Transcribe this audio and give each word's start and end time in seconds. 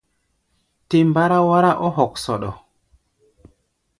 Tɛ 0.89 0.97
mbáráwárá 1.09 1.71
ɔ́ 1.85 1.89
hoksoɗo. 1.97 2.51